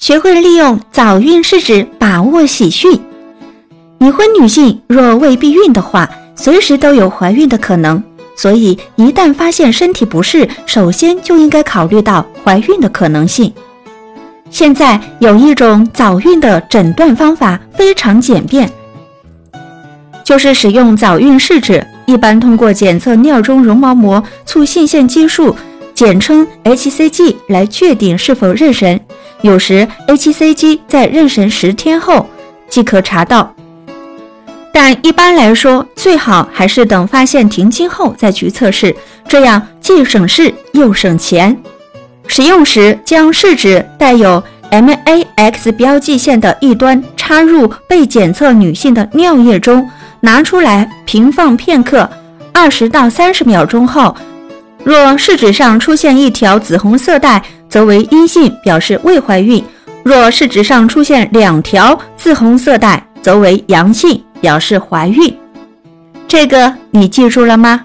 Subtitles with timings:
[0.00, 2.98] 学会利用早孕试纸把握喜讯。
[3.98, 8.02] 已婚女性若未避孕的话，随时都有怀孕的可能，
[8.34, 13.52] 所以一旦发现身体不适，首先就应该考虑到怀孕的可能性。
[14.50, 18.70] 现在有一种早孕的诊断方法非常简便，
[20.24, 25.54] 就是使用早孕试纸，一般通过检测尿中绒毛膜促性腺激素，
[25.92, 28.98] 简称 hCG 来确定是否妊娠。
[29.42, 32.26] 有时 hCG 在妊娠十天后
[32.68, 33.54] 即可查到，
[34.72, 38.94] 但一般来说最好还是等发现停经后再去测试，
[39.26, 41.56] 这样既省事又省钱。
[42.26, 49.88] 使用时将试纸带有 MAX 标记线的一端插入被检测女性的尿液中，
[50.20, 52.08] 拿出来平放片刻，
[52.52, 54.14] 二十到三十秒钟后，
[54.84, 57.42] 若试纸上出现一条紫红色带。
[57.70, 59.62] 则为阴性，表示未怀孕；
[60.02, 65.34] 若试纸上出现两条自红色带，则为阳性，表示怀孕。
[66.28, 67.82] 这个你记住了吗？